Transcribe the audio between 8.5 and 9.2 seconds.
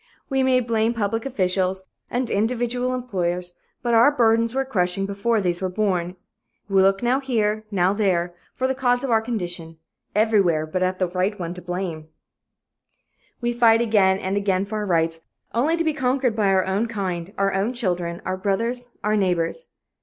for the cause of